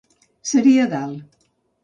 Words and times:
Seré 0.51 0.73
a 0.85 0.87
dalt. 0.95 1.39